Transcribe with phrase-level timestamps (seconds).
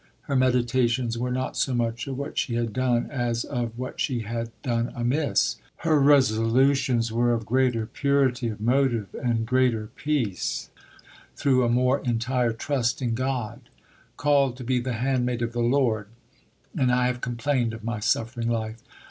[0.21, 4.21] Her meditations were not so much of what she had done as of what she
[4.21, 10.71] had done amiss; her resolutions were of greater purity of motive, and greater peace,
[11.35, 13.69] through a more entire trust in God:
[14.17, 16.07] "Called to be the 'handmaid of the Lord,'
[16.75, 18.79] and I have complained of my suffering life!